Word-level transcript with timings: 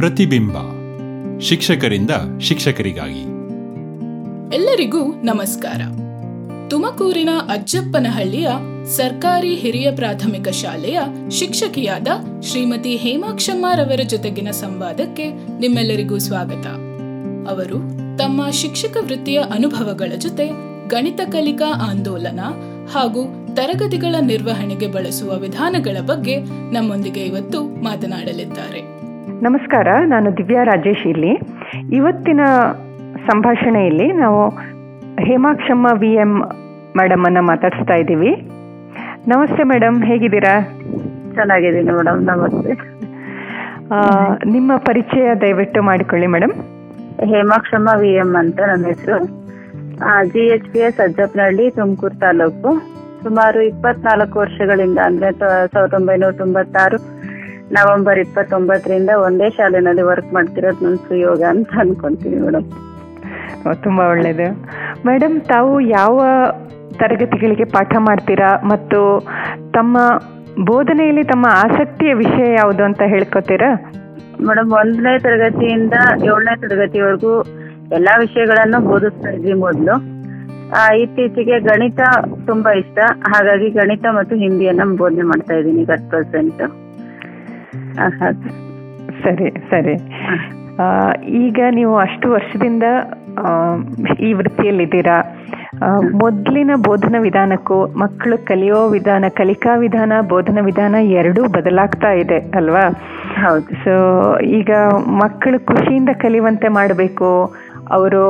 ಪ್ರತಿಬಿಂಬ. 0.00 0.52
ಶಿಕ್ಷಕರಿಂದ 1.40 2.10
ಶಿಕ್ಷಕರಿಗಾಗಿ. 2.40 3.20
ಎಲ್ಲರಿಗೂ 4.56 5.04
ನಮಸ್ಕಾರ. 5.04 5.80
ತುಮಕೂರಿನ 6.70 7.28
ಅಜ್ಜಪ್ಪನಹಳ್ಳಿಯ 7.52 8.48
ಸರ್ಕಾರಿ 8.96 9.54
ಹಿರಿಯ 9.54 9.92
ಪ್ರಾಥಮಿಕ 9.92 10.48
ಶಾಲೆಯ 10.48 11.00
ಶಿಕ್ಷಕಿಯಾದ 11.30 12.08
ಶ್ರೀಮತಿ 12.42 12.96
ಹೇಮಾಕ್ಷಮ್ಮರವರ 12.96 14.00
ಜೊತೆಗಿನ 14.06 14.50
ಸಂವಾದಕ್ಕೆ 14.50 15.30
ನಿಮ್ಮೆಲ್ಲರಿಗೂ 15.58 16.18
ಸ್ವಾಗತ. 16.18 16.66
ಅವರು 17.50 17.78
ತಮ್ಮ 18.18 18.50
ಶಿಕ್ಷಕ 18.50 18.96
ವೃತ್ತಿಯ 19.00 19.38
ಅನುಭವಗಳ 19.38 20.16
ಜೊತೆ 20.18 20.46
ಗಣಿತ 20.88 21.20
ಕಲಿಕಾ 21.32 21.90
ಆಂದೋಲನ 21.90 22.40
ಹಾಗೂ 22.94 23.46
ತರಗತಿಗಳ 23.54 24.14
ನಿರ್ವಹಣೆಗೆ 24.20 24.86
ಬಳಸುವ 24.86 25.38
ವಿಧಾನಗಳ 25.38 26.00
ಬಗ್ಗೆ 26.00 26.36
ನಮ್ಮೊಂದಿಗೆ 26.72 27.20
ಇವತ್ತು 27.20 27.84
ಮಾತನಾಡಲಿದ್ದಾರೆ. 27.84 29.00
ನಮಸ್ಕಾರ 29.44 29.88
ನಾನು 30.06 30.28
ದಿವ್ಯಾ 30.36 30.62
ರಾಜೇಶ್ 30.64 31.04
ಇಲ್ಲಿ. 31.10 31.30
ಇವತ್ತಿನ 31.98 32.42
ಸಂಭಾಷಣೆಯಲ್ಲಿ 33.28 34.06
ನಾವು 34.22 34.40
ಹೇಮಾಕ್ಷಮ್ಮ 35.26 35.86
ವಿ 36.00 36.10
ಎಂ 36.24 36.32
ಮೇಡಮ್ 36.98 37.22
ಅನ್ನ 37.26 37.40
ಮಾತಾಡಿಸ್ತಾ 37.50 37.94
ಇದ್ದೀವಿ. 38.02 38.32
ನಮಸ್ತೆ 39.32 39.64
ಮೇಡಮ್ 39.72 39.96
ಹೇಗಿದ್ದೀರಾ? 40.10 40.54
ಚೆನ್ನಾಗಿದ್ದೀನಿ 41.36 41.92
ಮೇಡಮ್ 41.98 42.20
ನಮಸ್ತೆ. 42.30 42.74
ನಿಮ್ಮ 44.56 44.76
ಪರಿಚಯ 44.88 45.26
ದಯವಿಟ್ಟು 45.44 45.82
ಮಾಡಿಕೊಳ್ಳಿ 45.90 46.28
ಮೇಡಮ್ 46.34 46.54
ಹೇಮಾಕ್ಷಮ್ಮ 47.32 47.94
ವಿ 48.02 48.12
ಎಂ 48.24 48.32
ಅಂತ 48.42 48.60
ನನ್ನ 48.72 48.86
ಹೆಸರು. 48.92 49.18
G 50.32 50.44
H 50.56 50.68
P 50.72 50.82
S 50.88 51.00
Ajjappanahalli 51.06 51.66
Tumakuru 51.78 52.18
taluk. 52.26 52.72
ಸುಮಾರು 53.22 53.62
ಇಪ್ಪತ್ನಾಲ್ಕು 53.70 54.36
ವರ್ಷಗಳಿಂದ 54.44 54.98
ಅಂದ್ರೆ 55.08 55.30
ಸಾವಿರದ 55.38 55.96
ಒಂಬೈನೂರ 56.00 56.34
ತೊಂಬತ್ತಾರು 56.42 57.00
ನವೆಂಬರ್ 57.70 58.18
ಇಪ್ಪತ್ತೊಂಬತ್ತರಿಂದ 58.18 59.10
ಒಂದೇ 59.26 59.50
ಶಾಲೆನಲ್ಲಿ 59.50 60.02
ವರ್ಕ್ 60.02 60.34
ಮಾಡ್ತಿರೋದು 60.34 60.84
ನನ್ನ 60.84 60.98
ಸುಯೋಗ 61.08 61.42
ಅಂತ 61.48 61.68
ಅನ್ಕೊಂತೀನಿ 61.78 62.38
ಮೇಡಮ್ 62.40 62.66
ತುಂಬಾ 63.82 64.04
ಒಳ್ಳೇದು. 64.08 64.46
ಮೇಡಮ್ 65.06 65.40
ತಾವು 65.40 65.80
ಯಾವ 65.80 66.16
ತರಗತಿಗಳಿಗೆ 66.98 67.64
ಪಾಠ 67.64 67.92
ಮಾಡ್ತೀರಾ 67.98 68.50
ಮತ್ತು 68.64 69.00
ತಮ್ಮ 69.72 69.98
ಬೋಧನೆಯಲ್ಲಿ 70.66 71.24
ತಮ್ಮ 71.24 71.46
ಆಸಕ್ತಿಯ 71.64 72.14
ವಿಷಯ 72.14 72.54
ಯಾವುದು 72.54 72.82
ಅಂತ 72.84 73.02
ಹೇಳ್ಕೊತೀರಾ? 73.06 73.70
ಮೇಡಮ್ 74.46 74.72
ಒಂದನೇ 74.72 75.18
ತರಗತಿಯಿಂದ 75.18 75.94
ಏಳನೇ 76.24 76.56
ತರಗತಿವರೆಗೂ 76.60 77.32
ಎಲ್ಲಾ 77.92 78.18
ವಿಷಯಗಳನ್ನು 78.18 78.80
ಬೋಧಿಸ್ತಾ 78.88 79.30
ಇದ್ವಿ 79.30 79.52
ಮೊದಲು. 79.52 79.94
ಇತ್ತೀಚೆಗೆ 81.02 81.60
ಗಣಿತ 81.60 82.00
ತುಂಬಾ 82.46 82.72
ಇಷ್ಟ. 82.72 82.98
ಹಾಗಾಗಿ 83.28 83.70
ಗಣಿತ 83.70 84.04
ಮತ್ತು 84.10 84.36
ಹಿಂದಿಯನ್ನ 84.36 84.96
ಬೋಧನೆ 84.96 85.22
ಮಾಡ್ತಾ 85.22 85.54
ಇದ್ದೀನಿ 85.54 85.84
ಅಟ್ 85.84 86.08
ಪ್ರೆಸೆಂಟ್. 86.10 86.62
ಸರಿ 89.22 89.50
ಸರಿ. 89.70 89.94
ಈಗ 91.28 91.60
ನೀವು 91.70 91.96
ಅಷ್ಟು 91.96 92.30
ವರ್ಷದಿಂದ 92.30 92.82
ಈ 94.20 94.32
ವೃತ್ತಿಯಲ್ಲಿದ್ದೀರಾ? 94.32 95.36
ಮೊದಲಿನ 96.22 96.70
ಬೋಧನಾ 96.86 97.18
ವಿಧಾನಕ್ಕೂ 97.18 97.86
ಮಕ್ಕಳು 97.86 98.46
ಕಲಿಯೋ 98.46 98.88
ವಿಧಾನ 98.88 99.24
ಕಲಿಕಾ 99.36 99.76
ವಿಧಾನ 99.76 100.12
ಬೋಧನಾ 100.28 100.60
ವಿಧಾನ 100.60 100.94
ಎರಡೂ 100.94 101.42
ಬದಲಾಗ್ತಾ 101.44 102.12
ಇದೆ 102.12 102.38
ಅಲ್ವಾ? 102.38 102.90
ಹೌದು. 103.42 103.84
ಸೊ 103.84 103.94
ಈಗ 104.40 104.70
ಮಕ್ಕಳು 105.06 105.66
ಖುಷಿಯಿಂದ 105.66 106.08
ಕಲಿಯುವಂತೆ 106.08 106.68
ಮಾಡಬೇಕು. 106.68 107.54
ಅವರು 107.90 108.24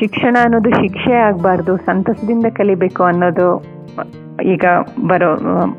ಶಿಕ್ಷಣ 0.00 0.36
ಅನ್ನೋದು 0.42 0.70
ಶಿಕ್ಷೆ 0.70 1.12
ಆಗಬಾರ್ದು 1.12 1.76
ಸಂತಸದಿಂದ 1.76 2.46
ಕಲಿಬೇಕು 2.56 3.04
ಅನ್ನೋದು 3.04 3.64
ಈಗ 4.42 4.64
ಬರೋ 5.06 5.30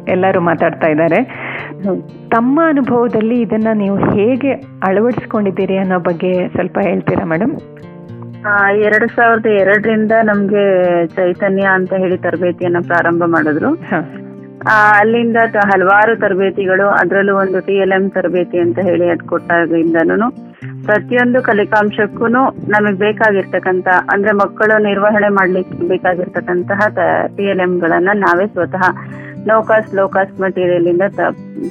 ಎಲ್ಲರೂ 0.07 0.41
ಮಾತಾಡ್ತಾ 0.41 0.87
ಇದ್ದಾರೆ. 0.87 1.48
ತಮ್ಮ 2.29 2.59
ಅನುಭವದಲ್ಲಿ 2.67 3.41
ಇದನ್ನ 3.41 3.67
ನೀವು 3.73 3.97
ಹೇಗೆ 4.13 4.51
ಅಳವಡಿಸ್ಕೊಂಡಿದ್ದೀರಿ 4.83 5.77
ಅನ್ನೋ 5.77 5.99
ಬಗ್ಗೆ 5.99 6.47
ಸ್ವಲ್ಪ 6.47 6.77
ಹೇಳ್ತೀರಾ 6.81 7.25
ಮೇಡಮ್ 7.25 7.53
ಎರಡು 8.81 9.07
ಸಾವಿರದ 9.07 9.45
ಎರಡರಿಂದ 9.45 10.11
ನಮ್ಗೆ 10.23 10.63
ಚೈತನ್ಯ 11.07 11.61
ಅಂತ 11.73 11.93
ಹೇಳಿ 11.93 12.17
ತರಬೇತಿಯನ್ನ 12.17 12.77
ಪ್ರಾರಂಭ 12.87 13.23
ಮಾಡಿದ್ರು. 13.27 13.69
ಅಲ್ಲಿಂದ 14.97 15.37
ಹಲವಾರು 15.65 16.19
ತರಬೇತಿಗಳು 16.19 16.89
ಅದರಲ್ಲೂ 16.89 17.35
ಒಂದು 17.35 17.59
ಟಿ 17.59 17.73
ಎಲ್ 17.73 17.91
ಎಂ 17.91 18.09
ತರಬೇತಿ 18.09 18.59
ಅಂತ 18.59 18.79
ಹೇಳಿ 18.79 19.09
ಅದ್ 19.09 19.27
ಕೊಟ್ಟಾಗಿಂದನು 19.27 20.29
ಪ್ರತಿಯೊಂದು 20.85 21.41
ಕಲಿಕಾಂಶಕ್ಕೂ 21.41 22.27
ನಮಗೆ 22.67 22.97
ಬೇಕಾಗಿರ್ತಕ್ಕಂತ 22.97 23.87
ಅಂದ್ರೆ 24.13 24.31
ಮಕ್ಕಳು 24.31 24.83
ನಿರ್ವಹಣೆ 24.83 25.29
ಮಾಡ್ಲಿಕ್ಕೆ 25.29 25.87
ಬೇಕಾಗಿರ್ತಕ್ಕಂತಹ 25.87 26.87
ಟಿ 27.37 27.43
ಎಲ್ 27.43 27.59
ಎಂಗಳನ್ನ 27.59 28.09
ನಾವೇ 28.13 28.47
ಸ್ವತಃ 28.47 28.83
low 29.47 29.61
cost 29.61 29.95
low 29.95 30.07
cost 30.07 30.41
material 30.41 30.87
ಇಂದ 30.87 31.01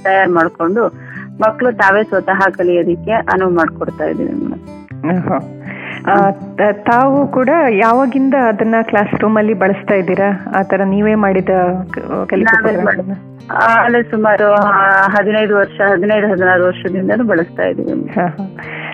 ತಯಾರು 0.02 0.32
ಮಾಡ್ಕೊಂಡು 0.32 0.88
ಮಕ್ಕಳು 1.40 1.72
ತಾವೇ 1.72 2.02
ಸ್ವತಃ 2.02 2.50
ಕಲಿಯೋದಿಕ್ಕೆ 2.50 3.10
ಅನುವು 3.10 3.50
ಮಾಡ್ಕೊಡ್ತಾ 3.50 4.04
ಮೇಡಮ್. 4.04 4.52
ಆಹಾ. 5.16 5.54
ಆ, 6.12 6.30
ತಾವು 6.72 7.26
ಕೂಡ 7.26 7.48
ಯಾವಾಗಿಂದ 7.70 8.34
ಅದನ್ನ 8.48 8.74
ಕ್ಲಾಸ್ 8.82 9.20
ರೂಮ್ 9.20 9.36
ಅಲ್ಲಿ 9.36 9.54
ಬಳಸ್ತಾ 9.54 9.94
ಇದ್ದೀರಾ? 9.94 10.50
ಆತರ 10.54 10.76
ತರ 10.76 10.82
ನೀವೇ 10.84 11.14
ಮಾಡಿದ 11.14 11.48
ಅಲ್ಲಿ 13.84 14.10
ಸುಮಾರು 14.10 14.54
ಹದಿನೈದು 15.04 15.56
ವರ್ಷ 15.56 15.80
ಹದಿನೈದು 15.92 16.26
ಹದಿನಾರು 16.28 16.64
ವರ್ಷದಿಂದನೂ 16.64 17.24
ಬಳಸ್ತಾ 17.24 17.62
ಹಾ. 18.14 18.26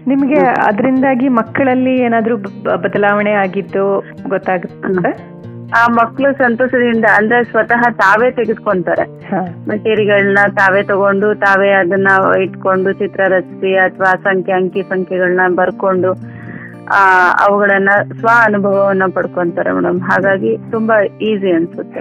ನಿಮ್ಗೆ 0.06 0.38
ಅದರಿಂದಾಗಿ 0.38 1.28
ಮಕ್ಕಳಲ್ಲಿ 1.28 1.98
ಏನಾದ್ರೂ 1.98 2.36
ಬದಲಾವಣೆ 2.62 3.32
ಆಗಿದ್ದು 3.32 4.04
ಗೊತ್ತಾಗುತ್ತೆ? 4.28 5.33
ಆ 5.72 5.86
ಮಕ್ಕಳು 5.88 6.32
ಸಂತೋಷದಿಂದ 6.32 7.04
ಅಂದ್ರೆ 7.14 7.44
ಸ್ವತಃ 7.44 7.82
ತಾವೇ 7.90 8.30
ತೆಗೆದುಕೊಂತಾರೆ. 8.30 9.02
ಹಾ. 9.02 9.64
ಮೆಟೀರಿಯಲ್ನ 9.68 10.38
ತಾವೇ 10.54 10.82
ತಗೊಂಡು 10.82 11.34
ತಾವೇ 11.34 11.70
ಅದನ್ನ 11.70 12.08
ಇಟ್ಕೊಂಡು 12.42 12.92
ಚಿತ್ರ 12.92 13.20
ರಚಿಸಿ 13.28 13.76
ಅಥವಾ 13.76 14.14
ಸಂಖ್ಯೆ 14.14 14.54
ಅಂಕಿ 14.54 14.82
ಸಂಖ್ಯೆಗಳನ್ನ 14.82 15.54
ಬರ್ಕೊಂಡು 15.54 16.12
ಆ 16.94 17.32
ಅವುಗಳನ್ನ 17.48 17.88
ಸ್ವ 18.18 18.28
ಅನುಭವವನ್ನ 18.44 19.02
ಪಡ್ಕೊಂತಾರೆ 19.14 19.72
ಮೇಡಮ್. 19.72 20.00
ಹಾಗಾಗಿ 20.00 20.58
ತುಂಬಾ 20.70 21.02
ಈಸಿ 21.02 21.52
ಅನ್ಸುತ್ತೆ. 21.52 22.00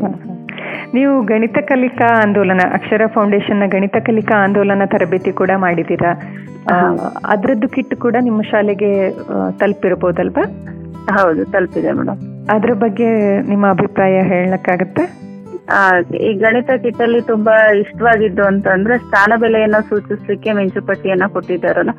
ನೀವು 0.93 1.23
ಗಣಿತ 1.23 1.57
ಕಲಿಕಾ 1.61 2.21
ಆಂದೋಲನ 2.21 2.61
ಅಕ್ಷರ 2.73 3.01
ಫೌಂಡೇಶನ್ನ 3.07 3.63
ಗಣಿತ 3.65 3.95
ಕಲಿಕಾ 4.05 4.43
ಆಂದೋಲನ 4.43 4.81
ತರಬೇತಿ 4.85 5.31
ಕೂಡ 5.31 5.49
ಮಾಡಿದೀರಾ 5.57 6.13
ಅದ್ರದ್ದು 7.27 7.67
ಕಿಟ್ 7.67 7.95
ಕೂಡ 7.95 8.15
ನಿಮ್ಮ 8.21 8.41
ಶಾಲೆಗೆ 8.41 9.11
ತಲುಪಿರಬಹುದಲ್ವಾ? 9.59 10.43
ಹೌದು 11.11 11.45
ತಲುಪಿದೆ 11.45 11.91
ಮೇಡಮ್. 11.91 12.47
ಅದ್ರ 12.49 12.73
ಬಗ್ಗೆ 12.73 13.41
ನಿಮ್ಮ 13.41 13.69
ಅಭಿಪ್ರಾಯ 13.69 14.21
ಹೇಳಕ್ಕಾಗತ್ತೆ? 14.21 15.23
ಈ 16.17 16.33
ಗಣಿತ 16.33 16.69
ಕಿಟ್ಟಲ್ಲಿ 16.81 17.21
ತುಂಬಾ 17.21 17.71
ಇಷ್ಟವಾಗಿದ್ದು 17.71 18.43
ಅಂತಂದ್ರೆ 18.43 18.97
ಸ್ಥಾನ 18.97 19.33
ಬೆಲೆಯನ್ನ 19.39 19.75
ಸೂಚಿಸ್ಲಿಕ್ಕೆ 19.89 20.51
ಮಿಂಚುಪಟ್ಟಿಯನ್ನ 20.51 21.23
ಕೊಟ್ಟಿದ್ದಾರಲ್ಲ. 21.27 21.89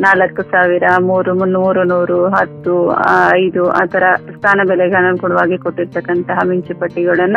ನಾಲ್ಕು 0.00 0.42
ಸಾವಿರ 0.42 0.82
ಮೂರು 1.00 1.34
ಮುನ್ನೂರು 1.34 1.84
ನೂರು 1.84 2.28
ಹತ್ತು 2.28 2.96
ಐದು 3.34 3.70
ಆತರ 3.70 4.04
ತರ 4.16 4.32
ಸ್ಥಾನ 4.34 4.60
ಬೆಲೆಗೆ 4.68 4.94
ಅನುಗುಣವಾಗಿ 4.94 5.58
ಕೊಟ್ಟಿರ್ತಕ್ಕಂತಹ 5.58 6.38
ಮಿಂಚುಪಟ್ಟಿಗಳನ್ನ 6.48 7.36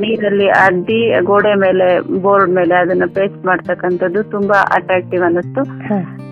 ನೀರಲ್ಲಿ 0.00 0.48
ಅದ್ದಿ 0.48 1.20
ಗೋಡೆ 1.20 1.54
ಮೇಲೆ 1.54 2.00
ಬೋರ್ಡ್ 2.22 2.50
ಮೇಲೆ 2.50 2.74
ಅದನ್ನ 2.74 3.02
ಪೇಸ್ಟ್ 3.14 3.46
ಮಾಡ್ತಕ್ಕಂಥದ್ದು 3.46 4.22
ತುಂಬಾ 4.22 4.62
ಅಟ್ರಾಕ್ಟಿವ್ 4.62 5.22
ಅನ್ನಿಸ್ತು. 5.22 5.62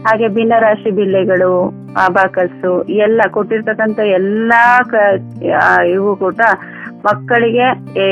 ಹಾಗೆ 0.03 0.29
ಭಿನ್ನರಾಶಿ 0.29 0.91
ಬಿಲ್ಲೆಗಳು 0.91 1.73
ಅಬಾಕಸ್ಸು 2.05 2.73
ಎಲ್ಲ 2.99 3.21
ಕೊಟ್ಟಿರ್ತಕ್ಕಂಥ 3.31 3.99
ಎಲ್ಲಾ 4.19 4.63
ಇವು 5.95 6.17
ಕೂಡ 6.17 6.41
ಮಕ್ಕಳಿಗೆ 7.05 7.67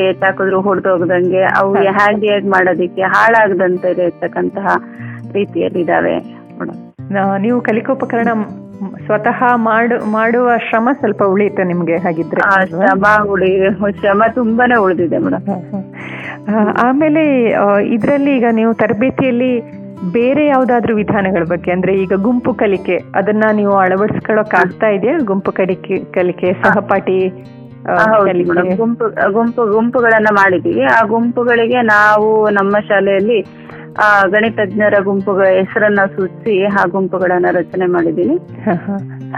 ಎತ್ತಾಕಿದ್ರು 0.08 0.60
ಹೊಡೆದೋಗದಂಗೆ 0.60 1.42
ಅವು 1.58 1.72
ಹ್ಯಾಂಡಿಯಾಗಿ 1.98 2.48
ಮಾಡೋದಿಕ್ಕೆ 2.48 3.04
ಹಾಳಾಗದಂತೆ 3.14 3.91
ಇರತಕ್ಕಂತಹ 3.96 4.69
ರೀತಿಯಲ್ಲಿ 5.32 5.80
ಇದಾವೆ 5.80 6.14
ನೀವು 7.38 7.58
ಕಲಿಕೋಪಕರಣ 7.60 8.30
ಸ್ವತಃ 9.06 9.38
ಮಾಡು 9.66 9.96
ಮಾಡುವ 10.10 10.56
ಶ್ರಮ 10.69 10.88
ಸ್ವಲ್ಪ 10.99 11.22
ಉಳಿಯುತ್ತೆ 11.25 11.64
ನಿಮ್ಗೆ 11.64 11.96
ಹಾಗಿದ್ರೆ. 11.96 12.40
ಶ್ರಮ 12.72 13.05
ಉಳಿ 13.32 13.50
ಶ್ರಮ 14.00 14.22
ತುಂಬಾನೇ 14.34 14.76
ಉಳಿದಿದೆ 14.76 15.19
ಮೇಡಮ್. 15.19 15.46
ಆಮೇಲೆ 16.87 17.22
ಇದರಲ್ಲಿ 17.96 18.32
ಈಗ 18.37 18.49
ನೀವು 18.52 18.72
ತರಬೇತಿಯಲ್ಲಿ 18.75 19.50
ಬೇರೆ 20.04 20.46
ಯಾವ್ದಾದ್ರು 20.46 20.96
ವಿಧಾನಗಳ 20.96 21.44
ಬಗ್ಗೆ 21.50 21.72
ಅಂದ್ರೆ 21.72 21.94
ಈಗ 21.94 22.12
ಗುಂಪು 22.16 22.54
ಕಲಿಕೆ 22.54 22.96
ಅದನ್ನ 23.14 23.44
ನೀವು 23.52 23.72
ಅಳವಡಿಸ್ಕೊಳ್ಳೋಕ್ 23.72 24.54
ಆಗ್ತಾ 24.54 24.88
ಇದೆಯಾ? 24.88 25.19
ಗುಂಪು 25.25 25.52
ಕಲಿಕೆ 25.52 26.04
ಕಲಿಕೆ 26.04 26.52
ಸಹಪಾಠಿ 26.52 27.28
ಗುಂಪು 28.76 29.32
ಗುಂಪು 29.32 29.72
ಗುಂಪುಗಳನ್ನ 29.72 30.26
ಮಾಡಿದೀವಿ. 30.32 30.82
ಆ 30.82 31.02
ಗುಂಪುಗಳಿಗೆ 31.06 31.82
ನಾವು 31.82 32.50
ನಮ್ಮ 32.50 32.78
ಶಾಲೆಯಲ್ಲಿ 32.88 33.46
ಆ 34.02 34.26
ಗಣಿತಜ್ಞರ 34.26 34.94
ಗುಂಪುಗಳ 35.04 35.44
ಹೆಸರನ್ನ 35.44 36.00
ಸೂಚಿಸಿ 36.16 36.64
ಆ 36.64 36.84
ಗುಂಪುಗಳನ್ನ 36.84 37.46
ರಚನೆ 37.52 37.87
ಮಾಡಿದೀವಿ. 37.87 38.37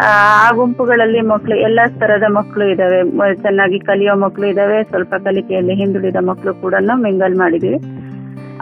ಆ 0.06 0.50
ಗುಂಪುಗಳಲ್ಲಿ 0.50 1.20
ಮಕ್ಕಳು 1.20 1.56
ಎಲ್ಲಾ 1.56 1.86
ತರದ 1.86 2.22
ಮಕ್ಕಳು 2.32 2.64
ಇದಾವೆ. 2.64 3.34
ಚೆನ್ನಾಗಿ 3.34 3.78
ಕಲಿಯೋ 3.78 4.14
ಮಕ್ಕಳು 4.14 4.46
ಇದಾವೆ. 4.46 4.82
ಸ್ವಲ್ಪ 4.82 5.14
ಕಲಿಕೆಯಲ್ಲಿ 5.14 5.74
ಹಿಂದುಳಿದ 5.74 6.16
ಮಕ್ಕಳು 6.16 6.54
ಕೂಡ 6.54 6.74
ಮಿಂಗಲ್ 6.94 7.36
ಮಾಡಿದೀವಿ. 7.36 7.97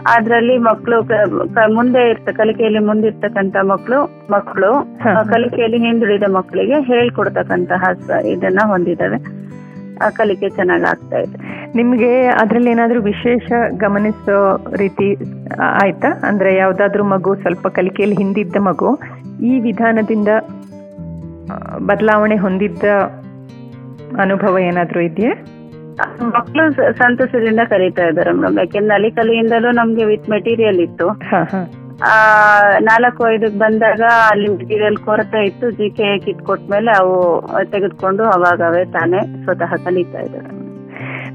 ಅದ್ರಲ್ಲಿ 0.07 0.57
ಮಕ್ಕಳು 0.57 1.01
ಮುಂದೆ 1.73 2.09
ಇರ್ತ 2.09 2.29
ಕಲಿಕೆಯಲ್ಲಿ 2.29 2.79
ಮುಂದಿರ್ತಕ್ಕಂತ 2.79 3.55
ಮಕ್ಕಳು 3.63 3.99
ಮಕ್ಕಳು 4.31 4.71
ಕಲಿಕೆಯಲ್ಲಿ 5.29 5.77
ಹಿಂದುಳಿದ 5.77 6.23
ಮಕ್ಕಳಿಗೆ 6.31 6.73
ಹೇಳ್ಕೊಡ್ತಕ್ಕಂತಹ 6.73 7.83
ಇದನ್ನ 8.25 8.59
ಹೊಂದಿದ್ದಾವೆ. 8.65 9.47
ಆ 10.05 10.09
ಕಲಿಕೆ 10.09 10.49
ಚೆನ್ನಾಗ್ 10.49 10.83
ಆಗ್ತಾ 10.83 11.17
ಇದೆ. 11.17 11.37
ನಿಮ್ಗೆ 11.75 12.25
ಅದ್ರಲ್ಲಿ 12.25 12.71
ಏನಾದ್ರೂ 12.71 13.01
ವಿಶೇಷ 13.01 13.51
ಗಮನಿಸೋ 13.77 14.37
ರೀತಿ 14.77 15.15
ಆಯ್ತಾ? 15.59 16.07
ಅಂದ್ರೆ 16.27 16.55
ಯಾವ್ದಾದ್ರು 16.55 17.03
ಮಗು 17.03 17.35
ಸ್ವಲ್ಪ 17.35 17.67
ಕಲಿಕೆಯಲ್ಲಿ 17.67 18.15
ಹಿಂದಿದ್ದ 18.15 18.55
ಮಗು 18.59 18.99
ಈ 19.43 19.59
ವಿಧಾನದಿಂದ 19.59 20.27
ಬದಲಾವಣೆ 21.85 22.35
ಹೊಂದಿದ್ದ 22.35 22.83
ಅನುಭವ 24.19 24.59
ಏನಾದ್ರೂ 24.59 24.99
ಇದೆಯಾ? 24.99 25.33
ಮಕ್ಕಳು 26.35 26.63
ಸಂತಸದಿಂದ 26.97 27.59
ಕಲಿತಾ 27.69 28.05
ಇದ್ದಾರೆ 28.07 28.31
ಮೇಡಮ್. 28.31 28.57
ಯಾಕೆಂದ್ರೆ 28.57 28.93
ಅಲ್ಲಿ 28.93 29.11
ಕಲಿಯಿಂದಲೂ 29.11 29.71
ನಮ್ಗೆ 29.71 30.03
ವಿತ್ 30.03 30.29
ಮೆಟೀರಿಯಲ್ 30.29 30.79
ಇತ್ತು. 30.79 31.07
ಆ 32.09 32.13
ನಾಲ್ಕು 32.79 33.29
ಐದಕ್ಕೆ 33.29 33.59
ಬಂದಾಗ 33.59 34.01
ಅಲ್ಲಿ 34.31 34.47
ಮೆಟೀರಿಯಲ್ 34.57 34.97
ಕೊರತೆ 34.97 35.45
ಇತ್ತು. 35.45 35.71
ಜಿ 35.71 35.89
ಕೆ 35.89 36.17
ಕಿಟ್ 36.17 36.41
ಕೊಟ್ಮೇಲೆ 36.41 36.91
ಅವು 36.91 37.15
ತೆಗೆದುಕೊಂಡು 37.63 38.23
ಅವಾಗವೇ 38.23 38.85
ತಾನೇ 38.85 39.21
ಸ್ವತಃ 39.43 39.75
ಕಲಿತಾ 39.85 40.19
ಇದ್ದಾರೆ. 40.19 40.49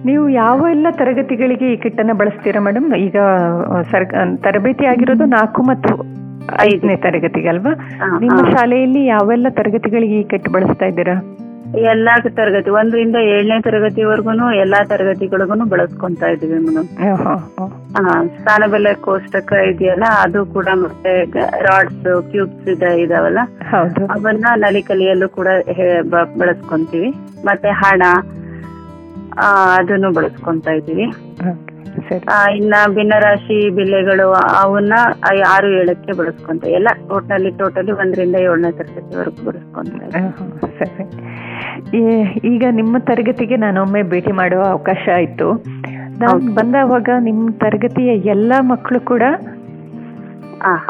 ನೀವು 0.04 0.28
ಯಾವ 0.28 0.66
ಎಲ್ಲ 0.70 0.86
ತರಗತಿಗಳಿಗೆ 0.90 1.72
ಈ 1.72 1.76
ಕಿಟ್ಟನ್ನು 1.76 2.14
ಬಳಸ್ತೀರಾ 2.14 2.60
ಮೇಡಮ್? 2.60 2.94
ಈಗ 2.94 3.16
ಸರ್ 3.90 4.06
ತರಬೇತಿ 4.42 4.86
ಆಗಿರೋದು 4.86 5.24
ನಾಲ್ಕು 5.24 5.62
ಮತ್ತು 5.62 5.92
ಐದನೇ 6.60 6.96
ತರಗತಿಗೆ 6.96 7.48
ಅಲ್ವಾ? 7.48 7.72
ನಿಮ್ಮ. 8.20 8.38
ಶಾಲೆಯಲ್ಲಿ 8.50 9.06
ಯಾವೆಲ್ಲ 9.06 9.46
ತರಗತಿಗಳಿಗೆ 9.50 10.20
ಈ 10.20 10.22
ಕಿಟ್ 10.22 10.48
ಬಳಸ್ತಾ 10.48 10.86
ಇದ್ದೀರಾ? 10.86 11.14
ಎಲ್ಲಾ 11.92 12.14
ತರಗತಿ 12.38 12.70
ಒಂದರಿಂದ 12.78 13.18
ಏಳನೇ 13.34 13.56
ತರಗತಿವರೆಗೂ 13.66 14.46
ಎಲ್ಲಾ 14.62 14.80
ತರಗತಿಗಳಿಗೂ 14.90 15.64
ಬಳಸ್ಕೊಂತ 15.72 16.22
ಇದೀವಿ 16.34 16.58
ಮೇಡಮ್. 16.66 16.88
ಸ್ಥಾನಬೆಲೆ 18.36 18.92
ಕೋಷ್ಟಕ 19.06 19.52
ಇದೆಯಲ್ಲ 19.70 20.06
ಅದು 20.24 20.40
ಕೂಡ 20.54 20.68
ಮತ್ತೆ 20.82 21.12
ರಾಡ್ಸ್ 21.68 22.06
ಕ್ಯೂಬ್ಸ್ 22.30 22.68
ಇದೆ 22.74 22.90
ಇದಾವಲ್ಲ? 23.04 23.40
ಅವನ್ನ 24.16 24.44
ನಲಿ 24.64 24.82
ಕಲಿಯಲ್ಲೂ 24.82 25.28
ಕೂಡ 25.38 25.48
ಬಳಸ್ಕೊಂತೀವಿ. 26.40 27.10
ಮತ್ತೆ 27.44 27.70
ಹಣ 27.82 28.02
ಅದನ್ನು 29.80 30.10
ಬಳಸ್ಕೊಂತ 30.16 30.66
ಇದೀವಿ 30.80 31.06
ಇನ್ನ 32.56 32.74
ಭಿನ್ನರಾಶಿ 32.94 33.56
ಬಿಲ್ಲೆಗಳು 33.76 34.26
ಅವನ್ನ 34.62 34.94
ಆರು 35.54 35.68
ಏಳಕ್ಕೆ 35.80 36.12
ಬಳಸ್ಕೊಂತ 36.20 36.62
ಎಲ್ಲ 36.78 36.88
ಟೋಟಲಿ 37.08 37.50
ಟೋಟಲಿ 37.58 37.92
ಒಂದರಿಂದ 37.92 38.36
ಏಳನೇ 38.46 38.70
ತರಗತಿವರೆಗೂ 38.78 39.40
ಬಳಸ್ಕೊಂತ 39.48 39.92
ಈಗ 42.44 42.64
ನಿಮ್ಮ 42.70 42.96
ತರಗತಿಗೆ 42.98 43.56
ನಾನೊಮ್ಮೆ 43.56 44.02
ಭೇಟಿ 44.02 44.32
ಮಾಡುವ 44.32 44.62
ಅವಕಾಶ 44.64 45.08
ಆಯ್ತು. 45.14 45.48
ನಾನು 46.20 46.54
ಬಂದಾವಾಗ 46.54 47.08
ನಿಮ್ಮ 47.20 47.44
ತರಗತಿಯ 47.58 48.10
ಎಲ್ಲ 48.34 48.52
ಮಕ್ಕಳು 48.60 49.00
ಕೂಡ 49.00 49.22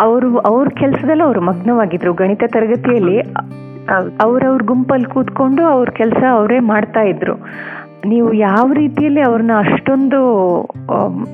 ಅವರು 0.00 0.38
ಅವ್ರ 0.38 0.68
ಕೆಲಸದಲ್ಲಿ 0.80 1.22
ಅವರು 1.22 1.40
ಮಗ್ನವಾಗಿದ್ರು. 1.40 2.12
ಗಣಿತ 2.14 2.42
ತರಗತಿಯಲ್ಲಿ 2.46 3.18
ಅವ್ರವ್ರ 4.20 4.62
ಗುಂಪಲ್ಲಿ 4.64 5.08
ಕೂತ್ಕೊಂಡು 5.14 5.62
ಅವ್ರ 5.66 5.88
ಕೆಲಸ 5.90 6.22
ಅವರೇ 6.30 6.58
ಮಾಡ್ತಾ 6.58 7.02
ಇದ್ರು. 7.02 7.34
ನೀವು 8.06 8.32
ಯಾವ 8.32 8.72
ರೀತಿಯಲ್ಲಿ 8.72 9.20
ಅವ್ರನ್ನ 9.20 9.50
ಅಷ್ಟೊಂದು 9.58 10.20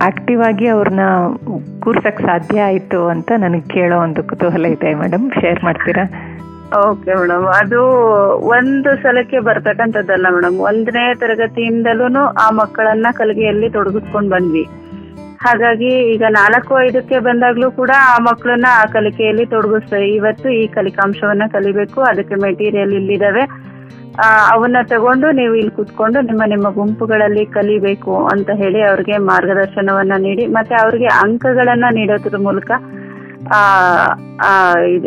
ಆಕ್ಟಿವ್ 0.07 0.43
ಆಗಿ 0.43 0.67
ಅವ್ರನ್ನ 0.67 1.05
ಕೂರ್ಸಕ್ 1.81 2.23
ಸಾಧ್ಯ 2.23 2.61
ಆಯ್ತು 2.61 3.07
ಅಂತ 3.07 3.33
ನನಗೆ 3.39 3.67
ಕೇಳೋ 3.75 3.99
ಒಂದು 3.99 4.23
ಕುತೂಹಲ 4.23 4.67
ಇದೆ 4.67 4.95
ಮೇಡಮ್ 4.95 5.31
ಶೇರ್ 5.41 5.65
ಮಾಡ್ತೀರಾ? 5.65 6.05
ಓಕೆ 6.77 7.13
ಮೇಡಮ್ 7.19 7.47
ಅದು 7.59 7.83
ಒಂದು 8.57 8.91
ಸಲಕ್ಕೆ 9.03 9.39
ಬರ್ತಕ್ಕಂಥದ್ದಲ್ಲ 9.47 10.27
ಮೇಡಮ್ 10.35 10.57
ಒಂದನೇ 10.71 11.05
ತರಗತಿಯಿಂದಲೂ 11.23 12.23
ಆ 12.45 12.47
ಮಕ್ಕಳನ್ನ 12.59 13.07
ಕಲಿಗೆಯಲ್ಲಿ 13.21 13.69
ತೊಡಗಿಸ್ಕೊಂಡ್ 13.77 14.33
ಬಂದ್ವಿ. 14.35 14.65
ಹಾಗಾಗಿ 15.45 15.91
ಈಗ 16.13 16.25
ನಾಲ್ಕು, 16.39 16.73
ಐದಕ್ಕೆ 16.87 17.19
ಬಂದಾಗ್ಲೂ 17.29 17.69
ಕೂಡ 17.79 17.93
ಆ 18.13 18.17
ಮಕ್ಕಳನ್ನ 18.29 18.69
ಆ 18.81 18.85
ಕಲಿಕೆಯಲ್ಲಿ 18.97 19.47
ತೊಡಗಿಸ್ತೇವೆ 19.55 20.09
ಇವತ್ತು 20.19 20.49
ಈ 20.61 20.63
ಕಲಿಕಾಂಶವನ್ನ 20.77 21.47
ಕಲಿಬೇಕು. 21.57 22.01
ಅದಕ್ಕೆ 22.11 22.37
ಮೆಟೀರಿಯಲ್ 22.47 22.95
ಇಲ್ಲಿದ್ದಾವೆ 23.01 23.45
ಅವನ್ನ 24.53 24.79
ತಗೊಂಡು 24.93 25.27
ನೀವು 25.41 25.55
ಇಲ್ಲಿ 25.55 25.75
ಕುತ್ಕೊಂಡು 25.77 26.21
ನಿಮ್ಮ 26.29 26.43
ನಿಮ್ಮ 26.53 26.69
ಗುಂಪುಗಳಲ್ಲಿ 26.79 27.45
ಕಲಿಬೇಕು 27.57 28.15
ಅಂತ 28.33 28.51
ಹೇಳಿ 28.63 28.81
ಅವ್ರಿಗೆ 28.91 29.17
ಮಾರ್ಗದರ್ಶನವನ್ನ 29.31 30.15
ನೀಡಿ, 30.27 30.47
ಮತ್ತೆ 30.57 30.75
ಅವ್ರಿಗೆ 30.85 31.11
ಅಂಕಗಳನ್ನ 31.25 31.87
ನೀಡೋದ್ರ 31.99 32.39
ಮೂಲಕ 32.49 32.71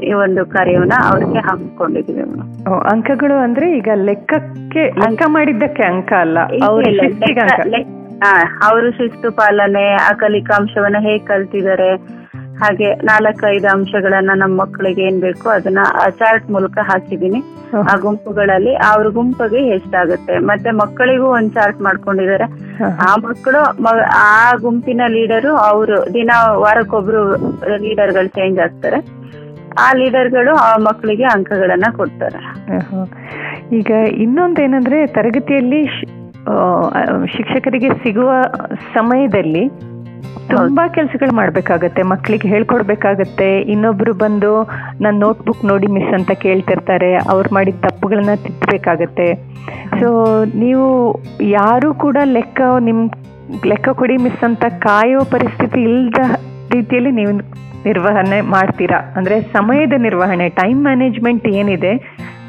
ಈ 0.04 0.14
ಒಂದು 0.18 0.46
ಕಾರ್ಯವನ್ನ 0.46 0.94
ಅವ್ರಿಗೆ 1.06 1.42
ಓ, 2.70 2.80
ಅಂಕಗಳು 2.92 3.38
ಅಂದ್ರೆ 3.38 3.78
ಈಗ 3.78 3.90
ಲೆಕ್ಕಕ್ಕೆ 4.02 4.84
ಲೆಕ್ಕ 5.00 5.24
ಮಾಡಿದ್ದಕ್ಕೆ 5.28 5.84
ಅಂಕ 5.84 6.14
ಅಲ್ಲ? 6.20 6.40
ಅವರು 8.64 8.92
ಶಿಸ್ತು 8.92 9.32
ಪಾಲನೆ 9.32 9.94
ಆ 10.02 10.12
ಕಲಿಕಾಂಶವನ್ನ 10.14 10.96
ಹೇಗ್ 11.00 11.28
ಕಲ್ತಿದ್ದಾರೆ 11.28 11.90
ಹಾಗೆ 12.62 12.90
ನಾಲ್ಕೈದು 13.10 13.68
ಅಂಶಗಳನ್ನ 13.74 14.32
ನಮ್ಮ 14.42 14.54
ಮಕ್ಕಳಿಗೆ 14.62 15.02
ಏನ್ 15.08 15.20
ಬೇಕು 15.26 15.48
ಅದನ್ನ 15.50 15.84
ಚಾರ್ಟ್ 16.20 16.48
ಮೂಲಕ 16.56 16.78
ಹಾಕಿದೀನಿ. 16.90 17.40
ಆ 17.92 17.94
ಗುಂಪುಗಳಲ್ಲಿ 18.06 18.74
ಅವ್ರ 18.90 19.08
ಗುಂಪಿಗೆ 19.18 19.62
ಎಷ್ಟಾಗುತ್ತೆ 19.76 20.36
ಮತ್ತೆ 20.50 20.72
ಮಕ್ಕಳಿಗೂ 20.82 21.28
ಒಂದ್ 21.38 21.54
ಚಾರ್ಟ್ 21.54 21.80
ಮಾಡ್ಕೊಂಡಿದ್ದಾರೆ. 21.88 22.48
ಆ 23.08 23.12
ಮಕ್ಕಳು 23.28 23.62
ಆ 24.24 24.52
ಗುಂಪಿನ 24.66 25.02
ಲೀಡರು 25.16 25.52
ಅವರು 25.70 25.98
ದಿನ 26.14 26.32
ವಾರಕ್ಕೊಬ್ರು 26.64 27.22
ಲೀಡರ್ಗಳು 27.86 28.32
ಚೇಂಜ್ 28.38 28.60
ಆಗ್ತಾರೆ. 28.60 29.00
ಆ 29.84 29.88
ಲೀಡರ್ಗಳು 30.00 30.54
ಆ 30.70 30.72
ಮಕ್ಕಳಿಗೆ 30.88 31.28
ಅಂಕಗಳನ್ನ 31.36 31.90
ಕೊಡ್ತಾರೆ. 32.00 32.40
ಈಗ 33.80 33.92
ಇನ್ನೊಂದೇನಂದ್ರೆ 34.26 35.00
ತರಗತಿಯಲ್ಲಿ 35.18 35.82
ಶಿಕ್ಷಕರಿಗೆ 37.36 37.90
ಸಿಗುವ 38.04 38.30
ಸಮಯದಲ್ಲಿ 38.96 39.64
ತುಂಬಾ 40.50 40.88
ಕೆಲಸಗಳು 40.88 41.36
ಮಾಡ್ಬೇಕಾಗತ್ತೆ 41.36 42.02
ಮಕ್ಕಳಿಗೆ 42.02 42.48
ಹೇಳ್ಕೊಡ್ಬೇಕಾಗತ್ತೆ. 42.48 43.62
ಇನ್ನೊಬ್ರು 43.62 44.14
ಬಂದು 44.14 44.64
ನನ್ನ 45.02 45.20
ನೋಟ್ಬುಕ್ 45.20 45.66
ನೋಡಿ 45.66 45.88
ಮಿಸ್ 45.88 46.14
ಅಂತ 46.14 46.32
ಕೇಳ್ತಿರ್ತಾರೆ 46.32 47.16
ಅವ್ರು 47.16 47.54
ಮಾಡಿದ 47.54 47.76
ತಪ್ಪುಗಳನ್ನ 47.82 48.34
ತಿದ್ದಬೇಕಾಗತ್ತೆ. 48.36 49.36
ಸೊ 50.00 50.10
ನೀವು 50.46 50.88
ಯಾರು 51.42 51.94
ಕೂಡ 51.94 52.18
ಲೆಕ್ಕ 52.24 52.62
ನಿಮ್ 52.80 53.10
ಲೆಕ್ಕ 53.66 53.90
ಕೊಡಿ 53.90 54.18
ಮಿಸ್ 54.18 54.44
ಅಂತ 54.44 54.66
ಕಾಯೋ 54.80 55.20
ಪರಿಸ್ಥಿತಿ 55.26 55.82
ಇಲ್ಲದ 55.82 56.22
ರೀತಿಯಲ್ಲಿ 56.74 57.12
ನೀವು 57.12 57.32
ನಿರ್ವಹಣೆ 57.86 58.42
ಮಾಡ್ತೀರಾ? 58.42 59.14
ಅಂದ್ರೆ 59.18 59.42
ಸಮಯದ 59.42 59.94
ನಿರ್ವಹಣೆ 59.98 60.50
ಟೈಮ್ 60.50 60.84
ಮ್ಯಾನೇಜ್ಮೆಂಟ್ 60.84 61.48
ಏನಿದೆ 61.48 61.94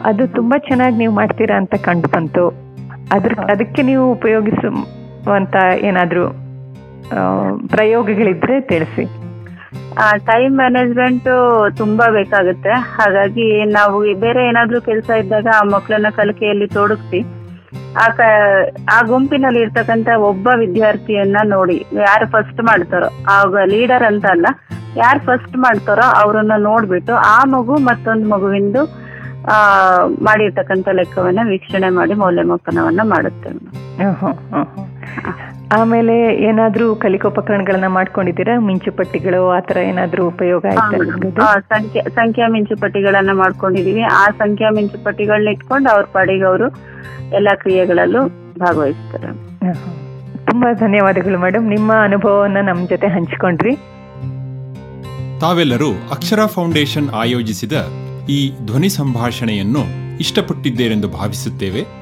ಅದು 0.04 0.26
ತುಂಬಾ 0.26 0.58
ಚೆನ್ನಾಗಿ 0.58 0.96
ನೀವು 0.96 1.14
ಮಾಡ್ತೀರಾ 1.14 1.56
ಅಂತ 1.56 1.74
ಕಂಡು 1.74 2.08
ಬಂತು. 2.08 2.48
ಅದ್ರ 3.12 3.32
ಅದಕ್ಕೆ 3.52 3.82
ನೀವು 3.82 4.12
ಉಪಯೋಗಿಸುವಂತ 4.12 5.56
ಏನಾದ್ರೂ 5.80 6.41
ಪ್ರಯೋಗಗಳಿದ್ರೆ 7.66 8.60
ತಿಳಿಸಿ. 8.60 9.04
ಟೈಮ್ 10.26 10.56
ಮ್ಯಾನೇಜ್ಮೆಂಟ್ 10.56 11.28
ತುಂಬಾ 11.76 12.06
ಬೇಕಾಗುತ್ತೆ. 12.08 12.70
ಹಾಗಾಗಿ 12.70 13.64
ನಾವು 13.72 14.14
ಬೇರೆ 14.20 14.48
ಏನಾದ್ರೂ 14.48 14.80
ಕೆಲಸ 14.80 15.10
ಇದ್ದಾಗ 15.18 15.46
ಆ 15.54 15.62
ಮಕ್ಕಳನ್ನ 15.64 16.06
ಕಲಿಕೆಯಲ್ಲಿ 16.16 16.66
ತೊಡಗಿಸಿ 16.68 17.20
ಆ 17.96 18.08
ಕ 18.08 18.20
ಆ 18.92 19.02
ಗುಂಪಿನಲ್ಲಿ 19.02 19.60
ಇರ್ತಕ್ಕಂತ 19.60 20.08
ಒಬ್ಬ 20.20 20.48
ವಿದ್ಯಾರ್ಥಿಯನ್ನ 20.58 21.36
ನೋಡಿ 21.44 21.86
ಯಾರು 21.92 22.26
ಫಸ್ಟ್ 22.26 22.60
ಮಾಡ್ತಾರೋ 22.60 23.06
ಆಗ 23.28 23.56
ಲೀಡರ್ 23.64 24.02
ಅಂತ 24.02 24.26
ಅಲ್ಲ 24.30 24.46
ಯಾರು 24.96 25.20
ಫಸ್ಟ್ 25.20 25.56
ಮಾಡ್ತಾರೋ 25.56 26.02
ಅವರನ್ನ 26.22 26.52
ನೋಡ್ಬಿಟ್ಟು 26.58 27.14
ಆ 27.14 27.44
ಮಗು 27.44 27.76
ಮತ್ತೊಂದು 27.80 28.28
ಮಗುವಿಂದು 28.28 28.82
ಆ 29.48 29.56
ಮಾಡಿರ್ತಕ್ಕಂಥ 30.22 30.88
ಲೆಕ್ಕವನ್ನ 30.92 31.38
ವೀಕ್ಷಣೆ 31.44 31.88
ಮಾಡಿ 31.90 32.14
ಮೌಲ್ಯಮಾಪನವನ್ನ 32.14 33.00
ಮಾಡುತ್ತೆ. 33.04 33.48
ಹ್ಮ್, 33.48 34.14
ಹ್ಮ್, 34.14 34.36
ಹ್ಮ್, 34.52 34.66
ಹ್ಮ್. 34.66 35.51
ಆಮೇಲೆ 35.76 36.34
ಏನಾದ್ರೂ 36.48 36.94
ಕಲಿಕೋಪಕರಣಗಳನ್ನ 36.94 37.86
ಮಾಡ್ಕೊಂಡಿದ್ದೀರಾ? 37.86 38.58
ಮಿಂಚುಪಟ್ಟಿಗಳು 38.58 39.50
ಆತರ 39.50 39.76
ಏನಾದ್ರೂ 39.76 40.26
ಉಪಯೋಗ 40.26 40.64
ಆಯ್ತಾ 40.66 41.60
ಸಂಖ್ಯಾ 41.60 42.02
ಸಂಖ್ಯಾ 42.14 42.48
ಮಿಂಚುಪಟ್ಟಿಗಳನ್ನ 42.48 43.30
ಮಾಡ್ಕೊಂಡಿದೀವಿ. 43.32 44.02
ಆ 44.02 44.26
ಸಂಖ್ಯಾ 44.38 44.70
ಮಿಂಚುಪಟ್ಟಿಗಳನ್ನ 44.70 45.48
ಇಟ್ಕೊಂಡು 45.48 45.90
ಅವ್ರ 45.90 46.04
ಪಾಡಿಗೆ 46.12 46.44
ಅವರು 46.44 46.68
ಎಲ್ಲಾ 47.32 47.54
ಕ್ರಿಯೆಗಳಲ್ಲೂ 47.54 48.22
ಭಾಗವಹಿಸ್ತಾರೆ. 48.58 49.30
ತುಂಬಾ 50.46 50.72
ಧನ್ಯವಾದಗಳು 50.72 51.38
ಮೇಡಮ್ 51.38 51.68
ನಿಮ್ಮ 51.68 51.92
ಅನುಭವವನ್ನ 52.02 52.56
ನಮ್ಮ 52.68 52.88
ಜೊತೆ 52.88 53.06
ಹಂಚಿಕೊಂಡ್ರಿ. 53.06 53.74
ತಾವೆಲ್ಲರೂ 55.40 55.90
ಅಕ್ಷರ 56.10 56.46
ಫೌಂಡೇಶನ್ 56.46 57.08
ಆಯೋಜಿಸಿದ 57.08 57.72
ಈ 58.28 58.52
ಧ್ವನಿ 58.66 58.88
ಸಂಭಾಷಣೆಯನ್ನು 58.88 59.82
ಇಷ್ಟಪಟ್ಟಿದ್ದೇರೆಂದು 60.18 61.08
ಭಾವಿಸುತ್ತೇವೆ. 61.08 62.01